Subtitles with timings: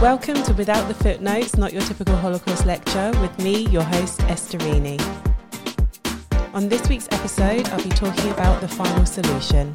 [0.00, 4.56] Welcome to Without the Footnotes, not your typical Holocaust lecture, with me, your host, Esther
[4.58, 4.96] Rini.
[6.54, 9.74] On this week's episode, I'll be talking about the final solution.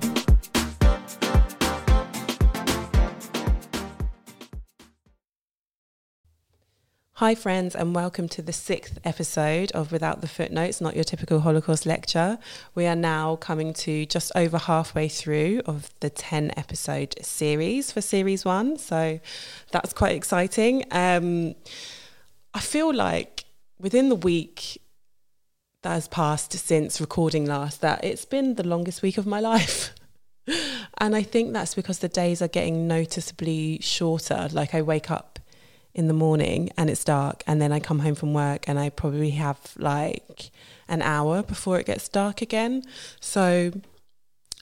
[7.23, 11.39] Hi, friends, and welcome to the sixth episode of Without the Footnotes, not your typical
[11.39, 12.37] Holocaust lecture.
[12.75, 18.01] We are now coming to just over halfway through of the 10 episode series for
[18.01, 18.77] series one.
[18.77, 19.21] So
[19.71, 20.83] that's quite exciting.
[20.91, 21.55] Um,
[22.53, 23.45] I feel like
[23.79, 24.81] within the week
[25.83, 29.95] that has passed since recording last, that it's been the longest week of my life.
[30.97, 34.49] and I think that's because the days are getting noticeably shorter.
[34.51, 35.39] Like I wake up
[35.93, 38.89] in the morning and it's dark and then I come home from work and I
[38.89, 40.49] probably have like
[40.87, 42.83] an hour before it gets dark again.
[43.19, 43.71] So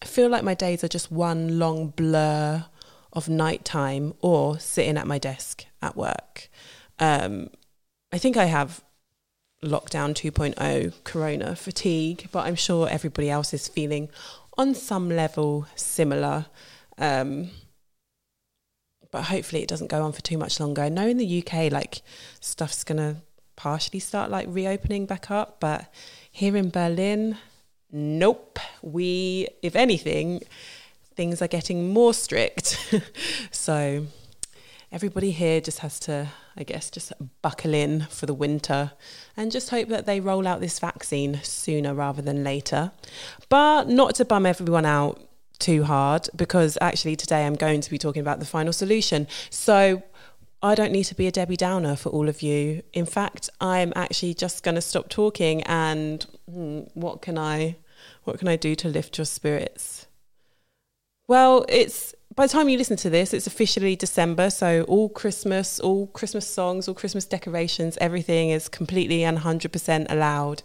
[0.01, 2.65] I feel like my days are just one long blur
[3.13, 6.49] of nighttime or sitting at my desk at work.
[6.99, 7.49] Um,
[8.11, 8.81] I think I have
[9.63, 14.09] lockdown 2.0 corona fatigue, but I'm sure everybody else is feeling
[14.57, 16.47] on some level similar.
[16.97, 17.51] Um,
[19.11, 20.81] but hopefully it doesn't go on for too much longer.
[20.81, 22.01] I know in the UK, like
[22.39, 23.17] stuff's gonna
[23.55, 25.93] partially start like reopening back up, but
[26.31, 27.37] here in Berlin,
[27.91, 28.57] nope.
[28.81, 30.41] We, if anything,
[31.15, 32.77] things are getting more strict.
[33.51, 34.07] so
[34.91, 38.93] everybody here just has to, I guess, just buckle in for the winter
[39.37, 42.91] and just hope that they roll out this vaccine sooner rather than later.
[43.49, 45.19] But not to bum everyone out
[45.61, 49.27] too hard because actually today I'm going to be talking about the final solution.
[49.49, 50.03] So
[50.63, 52.83] I don't need to be a Debbie Downer for all of you.
[52.93, 57.77] In fact, I'm actually just going to stop talking and hmm, what can I
[58.23, 60.07] what can I do to lift your spirits?
[61.27, 64.49] Well, it's by the time you listen to this, it's officially December.
[64.49, 70.63] So all Christmas, all Christmas songs, all Christmas decorations, everything is completely and 100% allowed,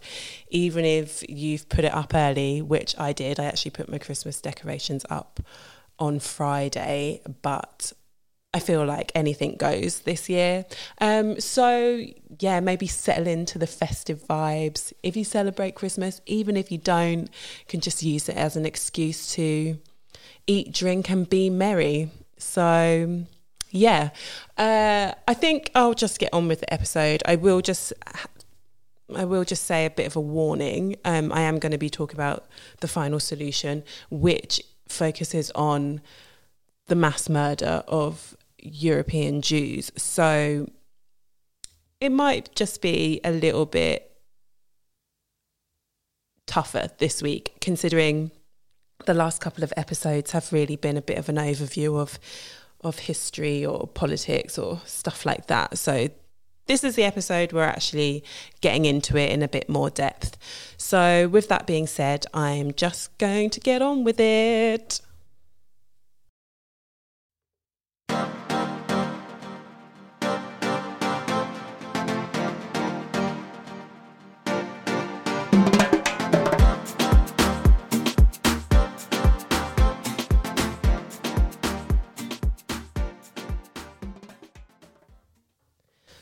[0.49, 3.39] even if you've put it up early, which I did.
[3.39, 5.41] I actually put my Christmas decorations up
[5.99, 7.91] on Friday, but
[8.53, 10.65] I feel like anything goes this year.
[11.01, 12.01] Um, so
[12.39, 14.93] yeah, maybe settle into the festive vibes.
[15.03, 18.65] If you celebrate Christmas, even if you don't, you can just use it as an
[18.65, 19.77] excuse to
[20.47, 22.09] eat, drink, and be merry.
[22.37, 23.25] So,
[23.71, 24.09] yeah,
[24.57, 27.21] uh, I think I'll just get on with the episode.
[27.25, 27.93] I will just.
[29.15, 30.97] I will just say a bit of a warning.
[31.05, 32.45] Um, I am going to be talking about
[32.81, 36.01] the final solution, which focuses on
[36.87, 39.91] the mass murder of European Jews.
[39.95, 40.69] So
[42.01, 44.11] it might just be a little bit
[46.45, 48.31] tougher this week, considering
[49.05, 52.19] the last couple of episodes have really been a bit of an overview of
[52.81, 55.77] of history or politics or stuff like that.
[55.77, 56.09] So
[56.67, 58.23] this is the episode we're actually
[58.61, 60.37] getting into it in a bit more depth.
[60.77, 65.01] So with that being said, I'm just going to get on with it.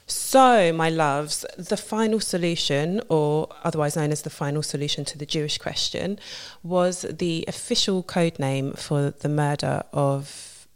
[0.07, 5.25] So, my loves, the final solution, or otherwise known as the final solution to the
[5.25, 6.19] Jewish question,
[6.61, 10.67] was the official code name for the murder of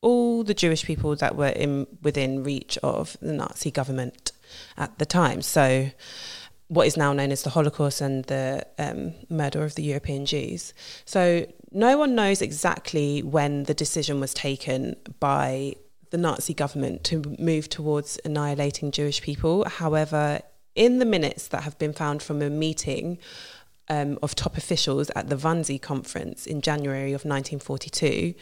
[0.00, 4.32] all the Jewish people that were in within reach of the Nazi government
[4.78, 5.42] at the time.
[5.42, 5.90] So,
[6.68, 10.72] what is now known as the Holocaust and the um, murder of the European Jews.
[11.04, 15.74] So, no one knows exactly when the decision was taken by
[16.14, 19.68] the Nazi government to move towards annihilating Jewish people.
[19.68, 20.42] However,
[20.76, 23.18] in the minutes that have been found from a meeting
[23.88, 28.34] um, of top officials at the Wannsee conference in January of 1942,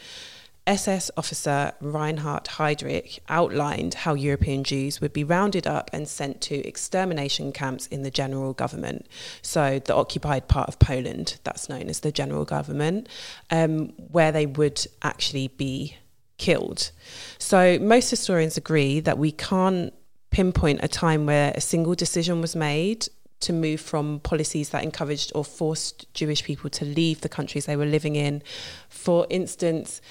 [0.67, 6.55] SS officer Reinhard Heydrich outlined how European Jews would be rounded up and sent to
[6.67, 9.07] extermination camps in the general government.
[9.41, 13.09] So, the occupied part of Poland, that's known as the general government,
[13.49, 15.97] um, where they would actually be
[16.37, 16.91] killed.
[17.37, 19.93] So most historians agree that we can't
[20.31, 23.07] pinpoint a time where a single decision was made
[23.41, 27.75] to move from policies that encouraged or forced Jewish people to leave the countries they
[27.75, 28.41] were living in.
[28.89, 30.01] For instance,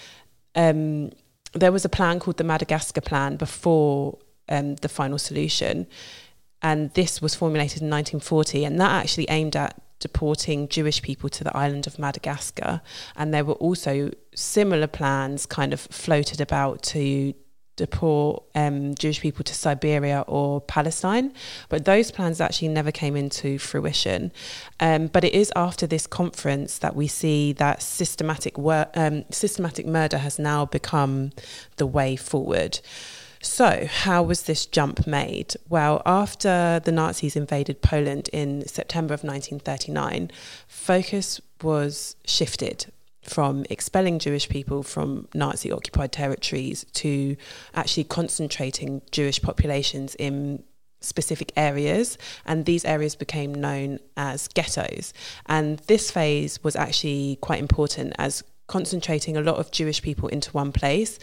[0.54, 1.10] um,
[1.54, 4.18] there was a plan called the Madagascar Plan before
[4.48, 5.86] um, the final solution.
[6.62, 11.44] And this was formulated in 1940, and that actually aimed at deporting Jewish people to
[11.44, 12.82] the island of Madagascar.
[13.16, 17.32] And there were also similar plans kind of floated about to
[17.76, 21.32] deport um, Jewish people to Siberia or Palestine,
[21.69, 24.32] but those plans actually never came into fruition.
[24.81, 29.87] Um, but it is after this conference that we see that systematic wor- um, systematic
[29.87, 31.31] murder has now become
[31.76, 32.81] the way forward.
[33.42, 35.54] So, how was this jump made?
[35.68, 40.30] Well, after the Nazis invaded Poland in September of 1939,
[40.68, 42.86] focus was shifted
[43.22, 47.36] from expelling Jewish people from Nazi occupied territories to
[47.74, 50.62] actually concentrating Jewish populations in
[51.00, 52.16] specific areas
[52.46, 55.12] and these areas became known as ghettos
[55.46, 60.50] and this phase was actually quite important as concentrating a lot of Jewish people into
[60.52, 61.18] one place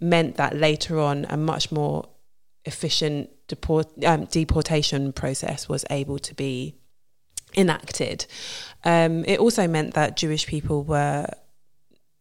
[0.00, 2.08] meant that later on a much more
[2.64, 6.74] efficient deport, um, deportation process was able to be
[7.56, 8.26] enacted.
[8.84, 11.26] Um, it also meant that Jewish people were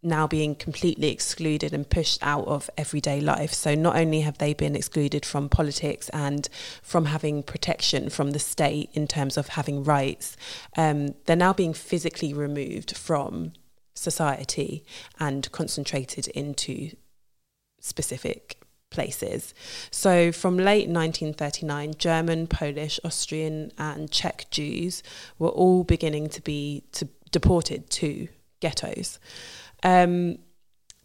[0.01, 3.53] now being completely excluded and pushed out of everyday life.
[3.53, 6.47] So not only have they been excluded from politics and
[6.81, 10.37] from having protection from the state in terms of having rights,
[10.77, 13.51] um, they're now being physically removed from
[13.93, 14.85] society
[15.19, 16.91] and concentrated into
[17.79, 18.59] specific
[18.89, 19.53] places.
[19.91, 25.03] So from late 1939, German, Polish, Austrian, and Czech Jews
[25.37, 28.27] were all beginning to be to, deported to
[28.59, 29.19] ghettos.
[29.83, 30.39] Um,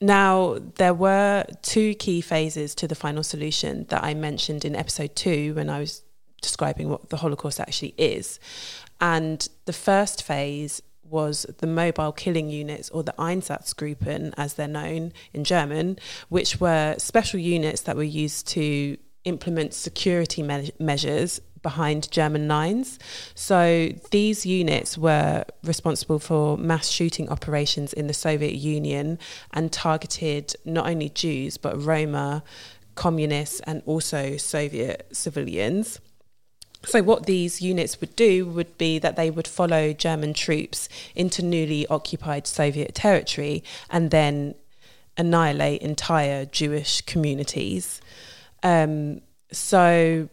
[0.00, 5.14] now, there were two key phases to the final solution that I mentioned in episode
[5.14, 6.02] two when I was
[6.42, 8.38] describing what the Holocaust actually is.
[9.00, 15.12] And the first phase was the mobile killing units or the Einsatzgruppen, as they're known
[15.32, 15.98] in German,
[16.28, 22.98] which were special units that were used to implement security me- measures behind German lines.
[23.34, 29.18] So these units were responsible for mass shooting operations in the Soviet Union
[29.52, 32.44] and targeted not only Jews but Roma,
[32.94, 36.00] communists, and also Soviet civilians.
[36.86, 41.42] So, what these units would do would be that they would follow German troops into
[41.42, 44.54] newly occupied Soviet territory and then
[45.16, 48.00] annihilate entire Jewish communities.
[48.62, 49.20] Um,
[49.52, 50.28] so,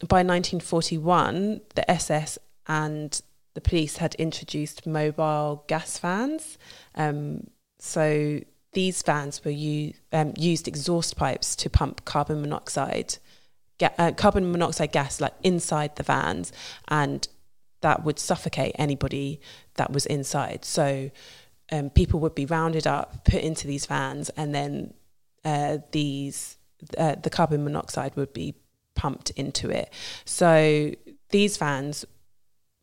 [0.00, 3.20] by 1941, the SS and
[3.54, 6.58] the police had introduced mobile gas vans.
[6.94, 7.48] Um,
[7.78, 8.40] so,
[8.72, 13.16] these vans were u- um, used exhaust pipes to pump carbon monoxide
[13.80, 16.52] uh, carbon monoxide gas like inside the vans,
[16.88, 17.28] and
[17.82, 19.40] that would suffocate anybody
[19.74, 20.64] that was inside.
[20.64, 21.10] So
[21.70, 24.94] um, people would be rounded up, put into these vans, and then
[25.44, 26.58] uh, these
[26.96, 28.54] uh, the carbon monoxide would be
[28.94, 29.92] pumped into it.
[30.24, 30.92] So
[31.30, 32.04] these vans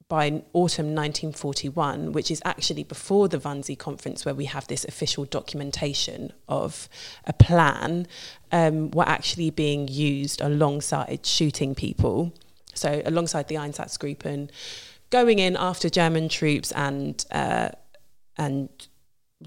[0.09, 5.25] by autumn 1941, which is actually before the Wannsee conference, where we have this official
[5.25, 6.89] documentation of
[7.25, 8.07] a plan,
[8.51, 12.33] um, were actually being used alongside shooting people.
[12.73, 14.49] So, alongside the Einsatzgruppen,
[15.09, 17.69] going in after German troops and uh,
[18.37, 18.69] and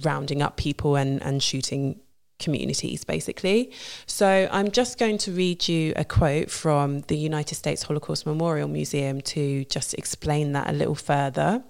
[0.05, 2.00] rounding up people and, and shooting
[2.38, 3.71] communities, basically.
[4.06, 8.69] So I'm just going to read you a quote from the United States Holocaust Memorial
[8.69, 11.62] Museum to just explain that a little further.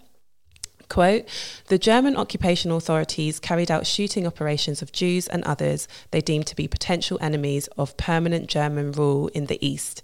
[0.88, 1.24] Quote,
[1.66, 6.56] the German occupation authorities carried out shooting operations of Jews and others they deemed to
[6.56, 10.02] be potential enemies of permanent German rule in the East.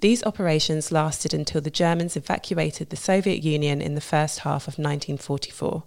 [0.00, 4.76] These operations lasted until the Germans evacuated the Soviet Union in the first half of
[4.76, 5.84] 1944.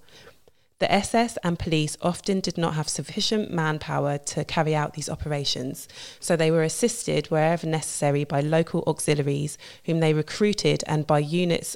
[0.80, 5.88] The SS and police often did not have sufficient manpower to carry out these operations,
[6.20, 11.76] so they were assisted wherever necessary by local auxiliaries whom they recruited and by units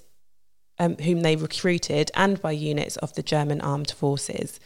[0.80, 4.60] um, whom they recruited and by units of the German armed forces.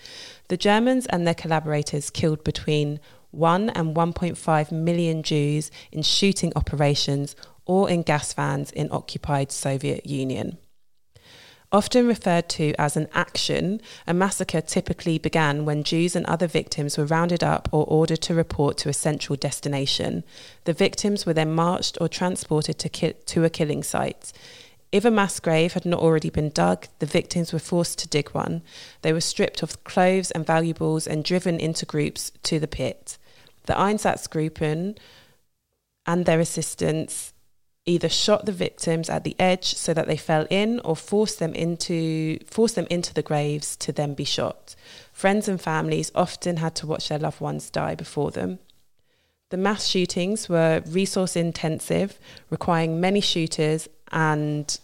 [0.47, 2.99] The Germans and their collaborators killed between
[3.31, 10.05] 1 and 1.5 million Jews in shooting operations or in gas vans in occupied Soviet
[10.05, 10.57] Union.
[11.75, 16.97] Often referred to as an action, a massacre typically began when Jews and other victims
[16.97, 20.23] were rounded up or ordered to report to a central destination.
[20.63, 24.31] The victims were then marched or transported to, ki- to a killing site.
[24.93, 28.29] If a mass grave had not already been dug, the victims were forced to dig
[28.29, 28.61] one.
[29.01, 33.17] They were stripped of clothes and valuables and driven into groups to the pit.
[33.65, 34.97] The Einsatzgruppen
[36.05, 37.33] and their assistants
[37.85, 41.53] either shot the victims at the edge so that they fell in or forced them
[41.53, 44.75] into forced them into the graves to then be shot.
[45.13, 48.59] Friends and families often had to watch their loved ones die before them.
[49.49, 54.79] The mass shootings were resource intensive, requiring many shooters and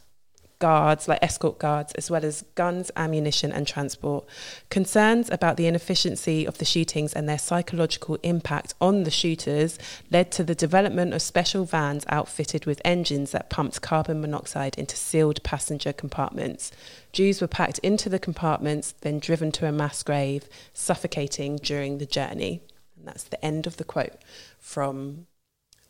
[0.62, 4.26] guards, like escort guards, as well as guns, ammunition, and transport.
[4.70, 9.78] Concerns about the inefficiency of the shootings and their psychological impact on the shooters
[10.10, 14.96] led to the development of special vans outfitted with engines that pumped carbon monoxide into
[14.96, 16.72] sealed passenger compartments.
[17.12, 22.06] Jews were packed into the compartments, then driven to a mass grave, suffocating during the
[22.06, 22.62] journey.
[22.96, 24.22] And that's the end of the quote
[24.60, 25.26] from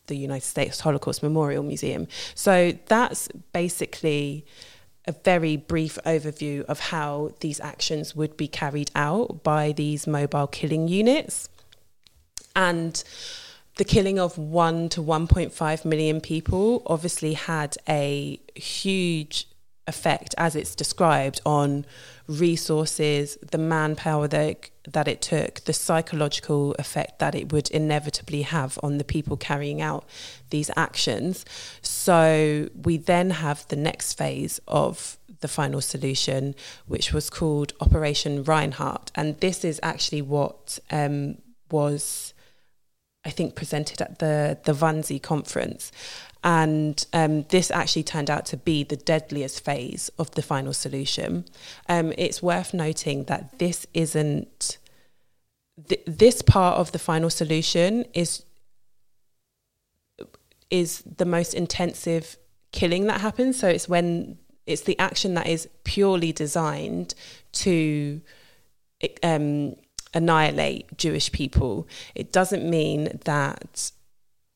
[0.07, 2.07] the United States Holocaust Memorial Museum.
[2.35, 4.45] So that's basically
[5.07, 10.47] a very brief overview of how these actions would be carried out by these mobile
[10.47, 11.49] killing units.
[12.55, 13.03] And
[13.77, 19.47] the killing of 1 to 1.5 million people obviously had a huge
[19.87, 21.85] effect, as it's described, on
[22.31, 28.79] resources, the manpower that that it took, the psychological effect that it would inevitably have
[28.81, 30.05] on the people carrying out
[30.49, 31.45] these actions.
[31.81, 36.55] So we then have the next phase of the final solution,
[36.87, 41.37] which was called Operation Reinhardt, and this is actually what um,
[41.69, 42.33] was.
[43.23, 45.91] I think presented at the the Wannsee conference,
[46.43, 51.45] and um, this actually turned out to be the deadliest phase of the final solution.
[51.87, 54.77] Um, it's worth noting that this isn't,
[55.87, 58.43] th- this part of the final solution is
[60.71, 62.37] is the most intensive
[62.71, 63.59] killing that happens.
[63.59, 67.13] So it's when it's the action that is purely designed
[67.51, 68.21] to
[69.21, 69.75] um,
[70.13, 71.87] annihilate Jewish people.
[72.15, 73.91] It doesn't mean that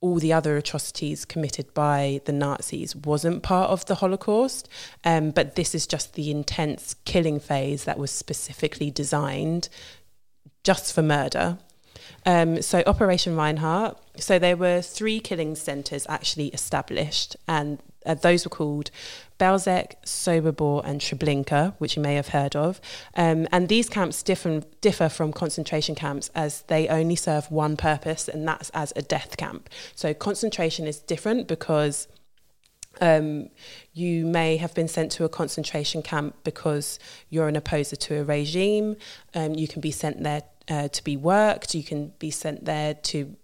[0.01, 4.69] all the other atrocities committed by the Nazis wasn't part of the Holocaust,
[5.03, 9.69] um, but this is just the intense killing phase that was specifically designed
[10.63, 11.57] just for murder.
[12.25, 13.97] Um, so Operation Reinhardt.
[14.17, 18.91] So there were three killing centres actually established, and uh, those were called
[19.39, 22.79] Belzec, Sobibor, and Treblinka, which you may have heard of.
[23.15, 28.27] Um, and these camps differ, differ from concentration camps as they only serve one purpose,
[28.27, 29.69] and that's as a death camp.
[29.95, 32.07] So concentration is different because
[33.01, 33.49] um,
[33.93, 36.99] you may have been sent to a concentration camp because
[37.29, 38.95] you're an opposer to a regime.
[39.33, 41.75] Um, you can be sent there uh, to be worked.
[41.75, 43.35] You can be sent there to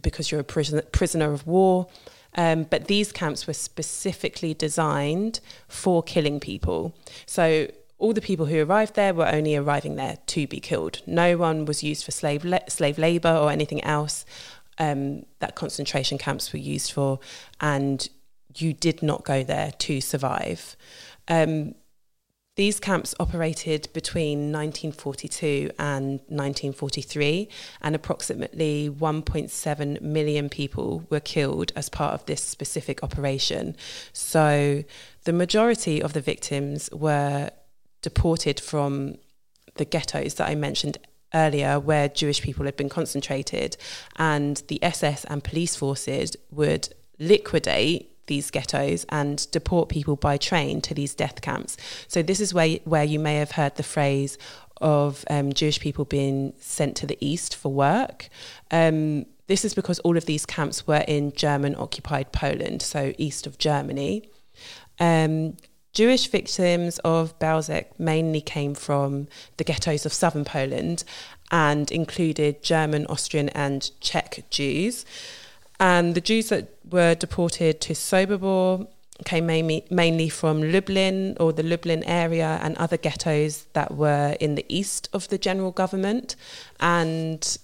[0.00, 1.86] because you're a prisoner, prisoner of war.
[2.34, 6.94] Um, but these camps were specifically designed for killing people.
[7.26, 11.02] So all the people who arrived there were only arriving there to be killed.
[11.06, 14.24] No one was used for slave slave labor or anything else
[14.78, 17.20] um, that concentration camps were used for,
[17.60, 18.08] and
[18.56, 20.76] you did not go there to survive.
[21.28, 21.74] Um,
[22.54, 27.48] these camps operated between 1942 and 1943,
[27.80, 33.74] and approximately 1.7 million people were killed as part of this specific operation.
[34.12, 34.84] So,
[35.24, 37.50] the majority of the victims were
[38.02, 39.16] deported from
[39.76, 40.98] the ghettos that I mentioned
[41.32, 43.78] earlier, where Jewish people had been concentrated,
[44.16, 50.80] and the SS and police forces would liquidate these ghettos and deport people by train
[50.82, 51.76] to these death camps.
[52.08, 54.38] So this is where where you may have heard the phrase
[54.80, 58.28] of um, Jewish people being sent to the east for work.
[58.70, 63.46] Um, this is because all of these camps were in German occupied Poland, so east
[63.46, 64.28] of Germany.
[64.98, 65.56] Um,
[65.92, 71.04] Jewish victims of Belzec mainly came from the ghettos of southern Poland
[71.50, 75.04] and included German, Austrian, and Czech Jews.
[75.80, 78.86] And the Jews that were deported to Sobibor
[79.24, 84.66] came mainly, from Lublin or the Lublin area and other ghettos that were in the
[84.68, 86.36] east of the general government.
[86.80, 87.58] And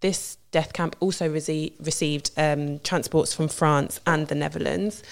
[0.00, 5.02] this death camp also rece- received um, transports from France and the Netherlands.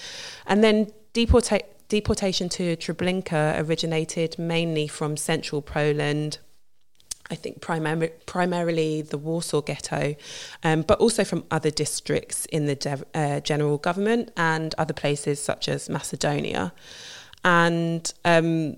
[0.45, 6.39] And then deporta- deportation to Treblinka originated mainly from central Poland
[7.31, 10.15] I think primar- primarily the Warsaw Ghetto,
[10.63, 15.41] um, but also from other districts in the de- uh, general government and other places
[15.41, 16.73] such as Macedonia.
[17.43, 18.75] And um,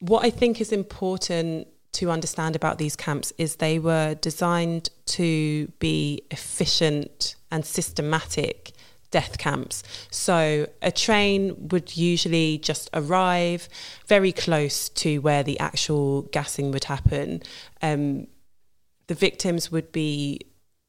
[0.00, 5.68] what I think is important to understand about these camps is they were designed to
[5.78, 8.72] be efficient and systematic
[9.10, 9.82] death camps.
[10.10, 13.68] So a train would usually just arrive
[14.06, 17.42] very close to where the actual gassing would happen.
[17.82, 18.26] Um,
[19.06, 20.40] the victims would be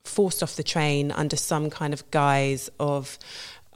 [0.03, 3.17] forced off the train under some kind of guise of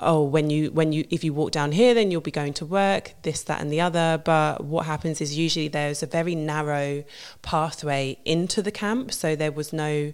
[0.02, 2.66] oh when you when you if you walk down here then you'll be going to
[2.66, 4.22] work this that and the other.
[4.24, 7.04] But what happens is usually there's a very narrow
[7.42, 9.12] pathway into the camp.
[9.12, 10.14] So there was no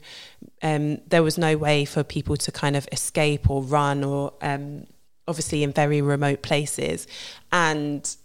[0.61, 4.85] um, there was no way for people to kind of escape or run or um,
[5.27, 7.07] obviously in very remote places.
[7.51, 8.15] And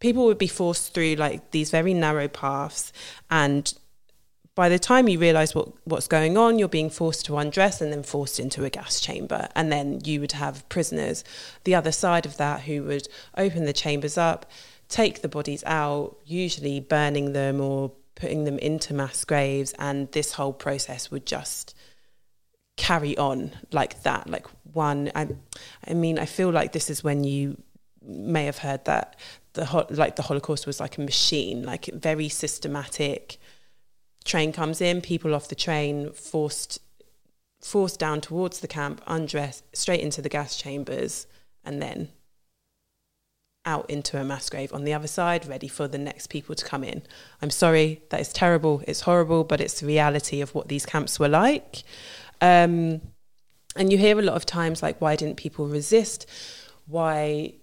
[0.00, 2.92] people would be forced through like these very narrow paths.
[3.30, 3.72] And
[4.58, 7.92] by the time you realize what, what's going on, you're being forced to undress and
[7.92, 9.46] then forced into a gas chamber.
[9.54, 11.22] And then you would have prisoners,
[11.62, 14.50] the other side of that, who would open the chambers up,
[14.88, 19.74] take the bodies out, usually burning them or putting them into mass graves.
[19.78, 21.76] And this whole process would just
[22.76, 24.28] carry on like that.
[24.28, 25.28] Like one, I,
[25.86, 27.62] I mean, I feel like this is when you
[28.02, 29.14] may have heard that
[29.52, 33.38] the like the Holocaust was like a machine, like very systematic
[34.28, 36.80] train comes in, people off the train forced
[37.60, 41.26] forced down towards the camp, undressed, straight into the gas chambers,
[41.64, 42.08] and then
[43.64, 46.64] out into a mass grave on the other side, ready for the next people to
[46.64, 47.02] come in.
[47.42, 51.18] I'm sorry, that is terrible, it's horrible, but it's the reality of what these camps
[51.18, 51.82] were like.
[52.40, 53.00] Um,
[53.74, 56.26] and you hear a lot of times like, why didn't people resist?
[56.86, 57.54] Why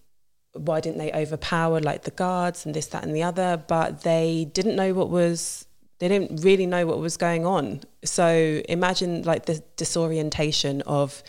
[0.54, 3.62] why didn't they overpower like the guards and this, that, and the other?
[3.68, 5.65] But they didn't know what was
[6.00, 7.82] they didn't really know what was going on.
[8.04, 11.24] So imagine like the disorientation of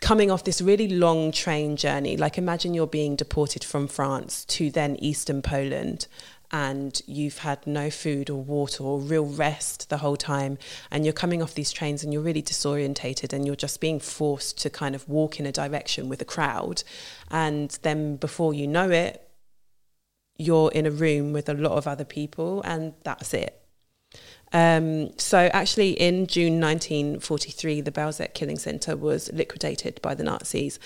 [0.00, 2.16] coming off this really long train journey.
[2.16, 6.06] Like imagine you're being deported from France to then Eastern Poland
[6.52, 10.58] and you've had no food or water or real rest the whole time
[10.90, 14.58] and you're coming off these trains and you're really disorientated and you're just being forced
[14.58, 16.84] to kind of walk in a direction with a crowd
[17.30, 19.25] and then before you know it
[20.38, 23.62] you're in a room with a lot of other people and that's it.
[24.52, 30.78] Um, so actually, in June 1943, the Belzec Killing Centre was liquidated by the Nazis,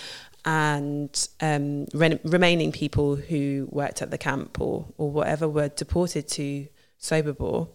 [0.44, 6.26] and um, re- remaining people who worked at the camp or or whatever were deported
[6.28, 7.68] to Sobibor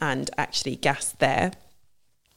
[0.00, 1.52] and actually gassed there.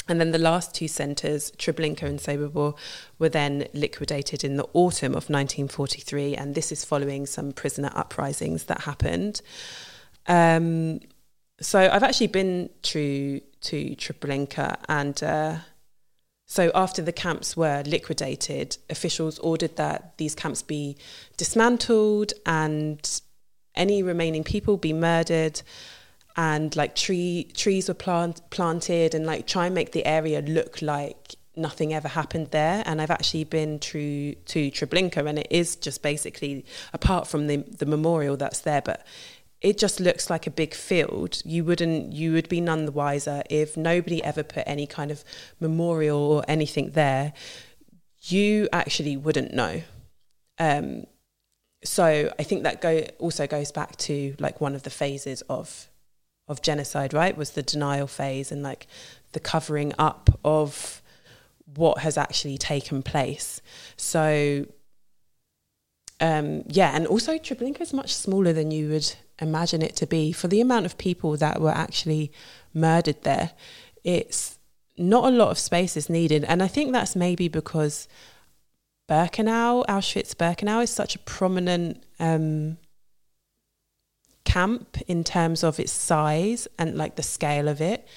[0.10, 2.76] And then the last two centres, Treblinka and Sobibor,
[3.20, 8.64] were then liquidated in the autumn of 1943, and this is following some prisoner uprisings
[8.66, 9.42] that happened.
[10.26, 11.00] Um,
[11.62, 15.58] so I've actually been to to Treblinka, and uh,
[16.48, 20.98] so after the camps were liquidated, officials ordered that these camps be
[21.38, 23.22] dismantled and
[23.76, 25.62] any remaining people be murdered
[26.40, 30.82] and like tree trees were plant, planted and like try and make the area look
[30.82, 32.82] like nothing ever happened there.
[32.86, 37.58] And I've actually been to to Treblinka and it is just basically apart from the
[37.58, 39.06] the memorial that's there but
[39.60, 41.42] it just looks like a big field.
[41.44, 45.26] You wouldn't you would be none the wiser if nobody ever put any kind of
[45.60, 47.34] memorial or anything there.
[48.22, 49.82] You actually wouldn't know.
[50.58, 51.06] Um,
[51.84, 55.90] so I think that go also goes back to like one of the phases of
[56.50, 57.38] of genocide, right?
[57.38, 58.88] Was the denial phase and like
[59.32, 61.02] the covering up of
[61.76, 63.62] what has actually taken place.
[63.96, 64.66] So,
[66.20, 70.32] um, yeah, and also Treblinka is much smaller than you would imagine it to be.
[70.32, 72.32] For the amount of people that were actually
[72.74, 73.52] murdered there,
[74.04, 74.58] it's
[74.98, 76.44] not a lot of space is needed.
[76.46, 78.08] And I think that's maybe because
[79.10, 82.78] Birkenau, Auschwitz Birkenau, is such a prominent um,
[84.50, 88.08] camp in terms of its size and like the scale of it.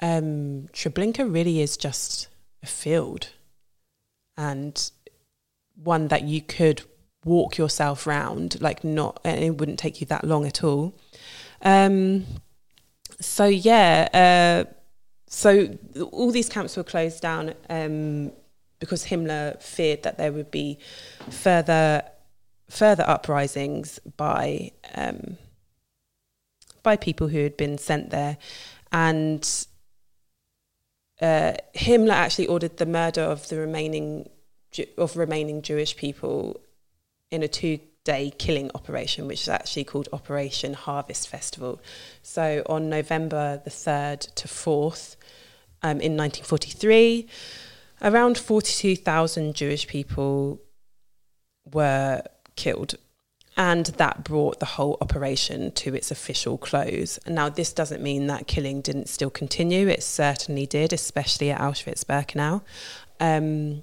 [0.00, 2.28] Um, Treblinka really is just
[2.62, 3.30] a field
[4.36, 4.90] and
[5.82, 6.82] one that you could
[7.24, 10.94] walk yourself round, like not, and it wouldn't take you that long at all.
[11.62, 12.26] Um,
[13.20, 14.70] so yeah, uh,
[15.28, 15.78] so
[16.12, 18.32] all these camps were closed down um,
[18.80, 20.78] because Himmler feared that there would be
[21.30, 22.02] further
[22.68, 25.38] further uprisings by um,
[26.86, 28.38] by people who had been sent there.
[28.92, 29.42] And
[31.20, 34.30] uh, Himmler actually ordered the murder of the remaining
[34.96, 36.60] of remaining Jewish people
[37.30, 41.80] in a two-day killing operation, which is actually called Operation Harvest Festival.
[42.22, 45.16] So on November the third to fourth,
[45.82, 47.26] um, in 1943,
[48.02, 50.60] around 42,000 Jewish people
[51.64, 52.22] were
[52.54, 52.94] killed
[53.56, 57.18] and that brought the whole operation to its official close.
[57.26, 59.88] Now, this doesn't mean that killing didn't still continue.
[59.88, 62.60] It certainly did, especially at Auschwitz-Birkenau.
[63.18, 63.82] Um,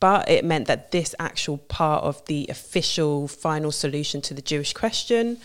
[0.00, 4.72] but it meant that this actual part of the official final solution to the Jewish
[4.72, 5.38] question,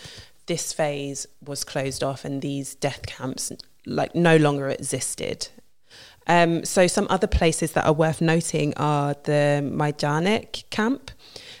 [0.46, 3.52] this phase was closed off, and these death camps
[3.86, 5.46] like no longer existed.
[6.26, 11.12] Um, so some other places that are worth noting are the Majdanek camp,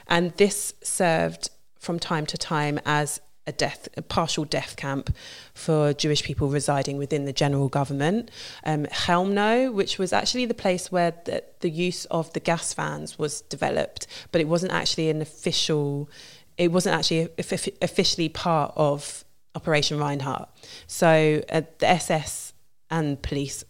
[0.08, 5.14] and this served from time to time as a death, a partial death camp
[5.54, 8.30] for Jewish people residing within the general government.
[8.64, 13.18] Um, Chelmno, which was actually the place where the, the use of the gas vans
[13.18, 16.10] was developed, but it wasn't actually an official.
[16.58, 20.48] It wasn't actually officially part of Operation Reinhardt.
[20.86, 22.52] So uh, the SS
[22.90, 23.64] and police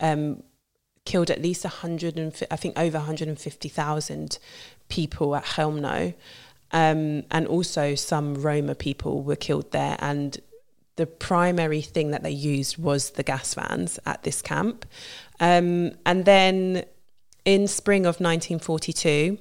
[0.00, 0.42] um,
[1.04, 4.38] killed at least 100 and I think over 150,000
[4.88, 6.14] people at Chelmno.
[6.74, 9.96] Um, and also some Roma people were killed there.
[10.00, 10.36] And
[10.96, 14.84] the primary thing that they used was the gas vans at this camp.
[15.40, 16.84] Um, and then
[17.44, 19.38] in spring of 1942,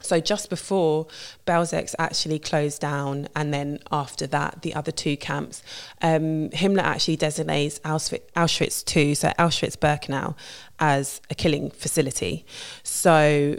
[0.00, 1.06] so just before
[1.46, 5.62] Belzec actually closed down, and then after that, the other two camps,
[6.02, 10.36] um, Himmler actually designates Auschwitz, Auschwitz II, so Auschwitz-Birkenau,
[10.78, 12.44] as a killing facility.
[12.82, 13.58] So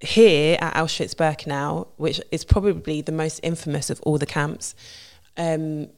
[0.00, 4.74] here at Auschwitz Birkenau, which is probably the most infamous of all the camps,
[5.36, 5.88] um,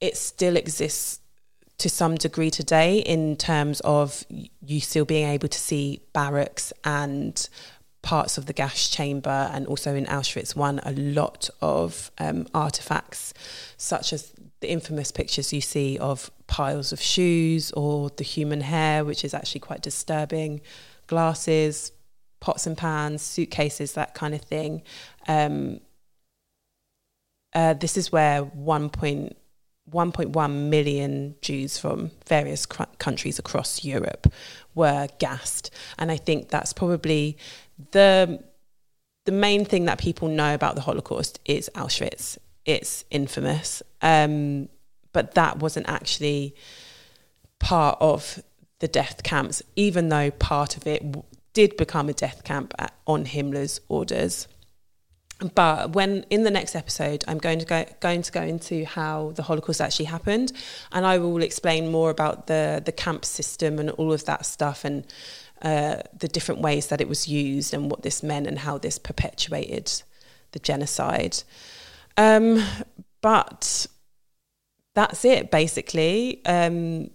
[0.00, 1.20] it still exists
[1.78, 7.48] to some degree today in terms of you still being able to see barracks and
[8.02, 13.32] parts of the gas chamber, and also in Auschwitz one a lot of um, artifacts,
[13.76, 19.04] such as the infamous pictures you see of piles of shoes or the human hair,
[19.04, 20.60] which is actually quite disturbing,
[21.06, 21.92] glasses,
[22.42, 24.82] pots and pans, suitcases, that kind of thing.
[25.28, 25.80] Um,
[27.54, 34.26] uh, this is where 1.1 million Jews from various cr- countries across Europe
[34.74, 37.38] were gassed, and I think that's probably
[37.92, 38.42] the
[39.24, 42.38] the main thing that people know about the Holocaust is Auschwitz.
[42.64, 44.68] It's infamous, um,
[45.12, 46.56] but that wasn't actually
[47.60, 48.42] part of
[48.80, 51.04] the death camps, even though part of it
[51.52, 54.48] did become a death camp at, on Himmler's orders.
[55.54, 59.32] But when in the next episode, I'm going to go going to go into how
[59.34, 60.52] the Holocaust actually happened,
[60.92, 64.84] and I will explain more about the the camp system and all of that stuff,
[64.84, 65.04] and
[65.62, 68.98] uh, the different ways that it was used, and what this meant, and how this
[68.98, 70.02] perpetuated
[70.52, 71.42] the genocide.
[72.16, 72.62] Um,
[73.20, 73.86] but
[74.94, 77.10] that's it, basically, um,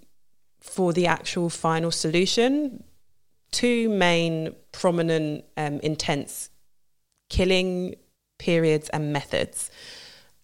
[0.60, 2.84] for the actual final solution
[3.52, 6.50] two main prominent um, intense
[7.30, 7.96] killing
[8.38, 9.70] periods and methods.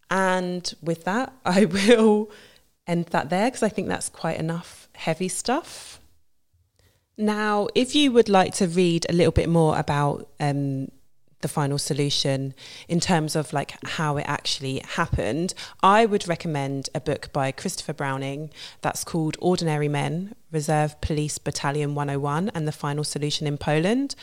[0.09, 2.31] And with that, I will
[2.85, 5.99] end that there because I think that's quite enough heavy stuff.
[7.17, 10.89] Now, if you would like to read a little bit more about um,
[11.43, 12.55] the final solution
[12.87, 15.53] in terms of like how it actually happened,
[15.83, 18.49] I would recommend a book by Christopher Browning
[18.81, 24.15] that's called Ordinary Men, Reserve Police Battalion 101 and the Final Solution in Poland.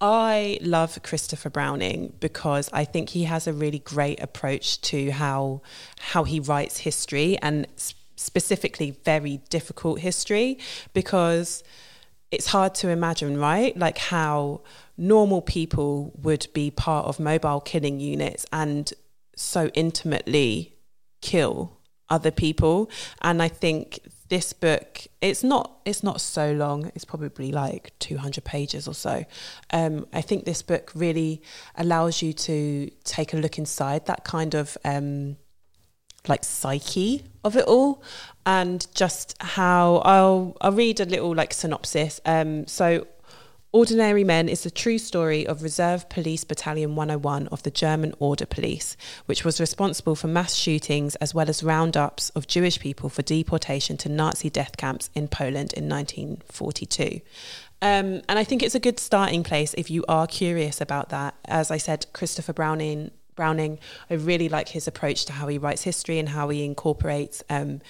[0.00, 5.62] I love Christopher Browning because I think he has a really great approach to how
[6.12, 7.66] how he writes history and
[8.16, 10.58] specifically very difficult history
[10.92, 11.62] because
[12.30, 13.76] it's hard to imagine, right?
[13.76, 14.62] Like how
[14.96, 18.92] normal people would be part of mobile killing units and
[19.36, 20.76] so intimately
[21.20, 21.78] kill
[22.08, 22.90] other people.
[23.22, 26.90] And i think this book it's not it's not so long.
[26.94, 29.24] It's probably like 200 pages or so.
[29.70, 31.42] Um, i think this book really
[31.76, 35.36] allows you to take a look inside that kind of um,
[36.26, 38.02] like psyche of it all
[38.46, 42.20] and just how I'll I'll read a little like synopsis.
[42.24, 43.06] Um, so
[43.74, 48.46] Ordinary Men is the true story of Reserve Police Battalion 101 of the German Order
[48.46, 53.22] Police, which was responsible for mass shootings as well as roundups of Jewish people for
[53.22, 57.20] deportation to Nazi death camps in Poland in 1942.
[57.82, 61.34] Um, and I think it's a good starting place if you are curious about that.
[61.44, 65.82] As I said, Christopher Browning Browning, I really like his approach to how he writes
[65.82, 67.80] history and how he incorporates um,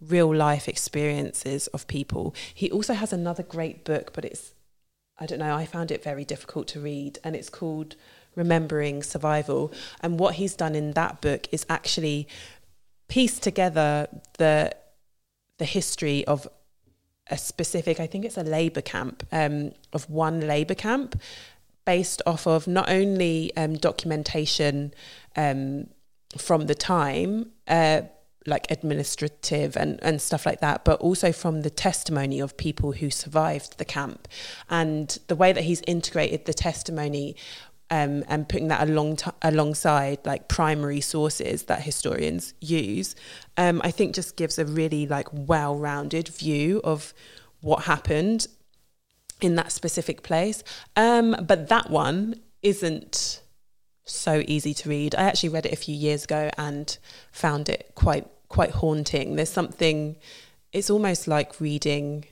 [0.00, 2.32] real life experiences of people.
[2.54, 4.52] He also has another great book, but it's
[5.22, 7.94] I don't know, I found it very difficult to read, and it's called
[8.34, 9.72] Remembering Survival.
[10.00, 12.26] And what he's done in that book is actually
[13.06, 14.08] piece together
[14.38, 14.74] the
[15.58, 16.48] the history of
[17.30, 21.20] a specific, I think it's a labour camp, um, of one labour camp,
[21.84, 24.92] based off of not only um, documentation
[25.36, 25.86] um,
[26.36, 28.00] from the time, uh,
[28.46, 33.10] like administrative and, and stuff like that, but also from the testimony of people who
[33.10, 34.28] survived the camp.
[34.68, 37.36] And the way that he's integrated the testimony
[37.90, 43.14] um, and putting that along t- alongside like primary sources that historians use,
[43.56, 47.12] um, I think just gives a really like well-rounded view of
[47.60, 48.46] what happened
[49.40, 50.64] in that specific place.
[50.96, 53.41] Um, but that one isn't
[54.04, 55.14] so easy to read.
[55.14, 56.96] I actually read it a few years ago and
[57.30, 59.36] found it quite quite haunting.
[59.36, 60.16] There's something
[60.72, 62.26] it's almost like reading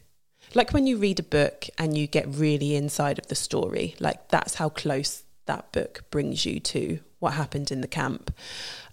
[0.54, 3.94] like when you read a book and you get really inside of the story.
[4.00, 8.34] Like that's how close that book brings you to what happened in the camp.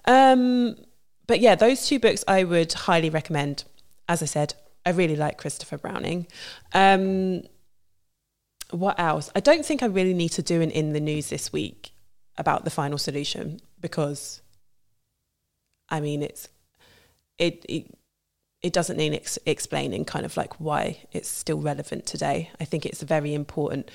[0.06, 0.78] Um,
[1.26, 3.64] but yeah, those two books I would highly recommend.
[4.08, 4.54] As I said,
[4.86, 6.28] I really like Christopher Browning.
[6.74, 7.44] Um,
[8.70, 9.30] what else?
[9.36, 11.92] I don't think I really need to do an in the news this week
[12.38, 14.42] about the final solution because
[15.90, 16.50] I mean it's
[17.38, 17.98] it it,
[18.62, 22.52] it doesn't need ex- explaining kind of like why it's still relevant today.
[22.60, 23.90] I think it's a very important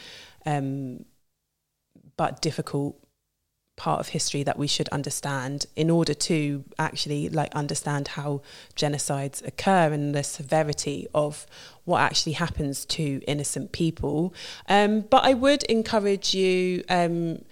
[0.46, 1.04] um,
[2.16, 2.96] but difficult
[3.76, 8.42] part of history that we should understand in order to actually like understand how
[8.76, 11.46] genocides occur and the severity of
[11.84, 14.34] what actually happens to innocent people
[14.68, 17.42] um, but I would encourage you um,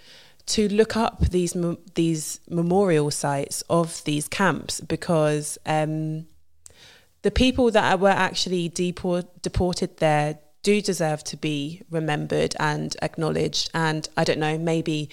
[0.50, 1.56] to look up these
[1.94, 6.26] these memorial sites of these camps because um,
[7.22, 13.70] the people that were actually deport, deported there do deserve to be remembered and acknowledged.
[13.74, 15.08] And I don't know, maybe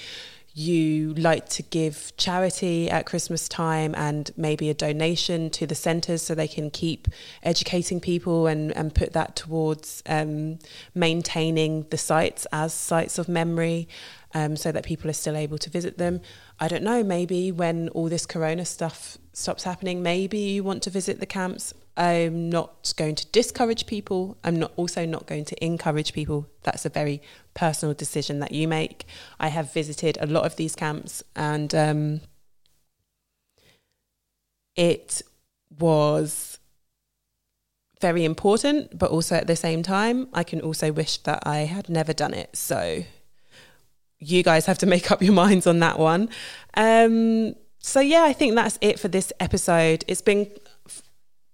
[0.53, 6.23] you like to give charity at Christmas time and maybe a donation to the centres
[6.23, 7.07] so they can keep
[7.43, 10.57] educating people and, and put that towards um,
[10.95, 13.87] maintaining the sites as sites of memory
[14.37, 16.21] um, so that people are still able to visit them.
[16.59, 20.91] I don't know, maybe when all this corona stuff stops happening, maybe you want to
[20.91, 21.73] visit the camps.
[21.97, 24.37] I'm not going to discourage people.
[24.43, 26.47] I'm not also not going to encourage people.
[26.61, 27.19] That's a very
[27.55, 29.05] personal decision that you make.
[29.39, 32.21] I have visited a lot of these camps and um,
[34.75, 35.23] it
[35.79, 36.59] was
[37.99, 41.89] very important, but also at the same time, I can also wish that I had
[41.89, 42.55] never done it.
[42.55, 43.03] So
[44.19, 46.29] you guys have to make up your minds on that one.
[46.75, 50.03] Um, so yeah, I think that's it for this episode.
[50.07, 50.49] It's been,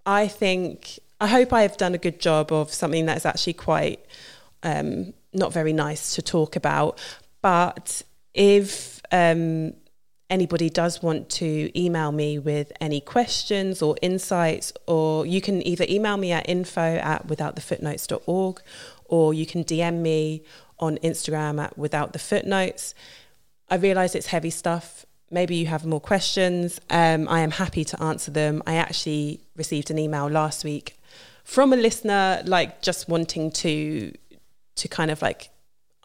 [0.05, 4.05] I think, I hope I have done a good job of something that's actually quite
[4.63, 6.99] um, not very nice to talk about.
[7.41, 8.01] But
[8.33, 9.73] if um,
[10.29, 15.85] anybody does want to email me with any questions or insights, or you can either
[15.89, 18.61] email me at info at withoutthefootnotes.org
[19.05, 20.43] or you can DM me
[20.79, 22.93] on Instagram at without the footnotes.
[23.69, 25.05] I realize it's heavy stuff.
[25.31, 26.79] Maybe you have more questions.
[26.89, 28.61] Um, I am happy to answer them.
[28.67, 30.97] I actually received an email last week
[31.43, 34.13] from a listener, like just wanting to
[34.75, 35.49] to kind of like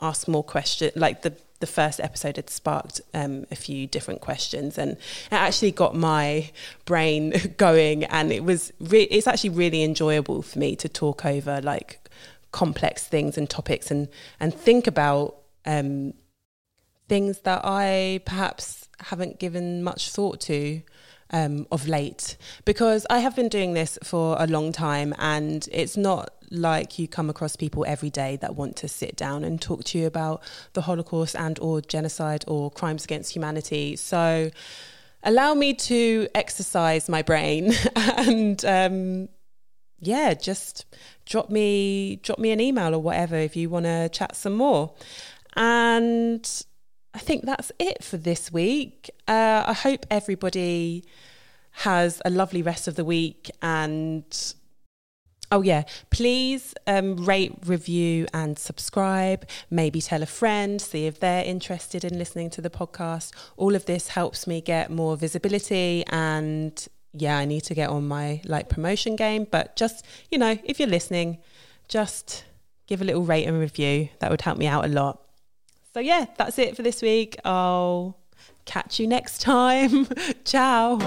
[0.01, 0.93] ask more questions.
[0.97, 4.99] Like the the first episode had sparked um, a few different questions, and it
[5.33, 6.51] actually got my
[6.85, 8.05] brain going.
[8.05, 12.08] And it was re- it's actually really enjoyable for me to talk over like
[12.53, 14.09] complex things and topics and
[14.41, 16.15] and think about um,
[17.09, 20.83] things that I perhaps haven't given much thought to
[21.31, 25.97] um, of late because I have been doing this for a long time and it's
[25.97, 29.85] not like you come across people every day that want to sit down and talk
[29.85, 33.97] to you about the Holocaust and or genocide or crimes against humanity.
[33.97, 34.51] So
[35.23, 39.29] allow me to exercise my brain and um,
[40.01, 40.87] yeah, just
[41.27, 44.95] drop me drop me an email or whatever if you want to chat some more.
[45.57, 46.49] And
[47.15, 49.11] I think that's it for this week.
[49.27, 51.05] Uh, I hope everybody
[51.73, 54.25] has a lovely rest of the week and
[55.51, 55.85] Oh, yeah.
[56.11, 59.49] Please um, rate, review, and subscribe.
[59.71, 63.33] Maybe tell a friend, see if they're interested in listening to the podcast.
[63.57, 68.07] All of this helps me get more visibility and yeah, I need to get on
[68.07, 69.47] my like promotion game.
[69.51, 71.39] But just, you know, if you're listening,
[71.89, 72.45] just
[72.87, 74.09] give a little rate and review.
[74.21, 75.23] That would help me out a lot.
[75.95, 77.37] So yeah, that's it for this week.
[77.45, 78.17] I'll
[78.65, 80.07] catch you next time.
[80.45, 80.99] Ciao.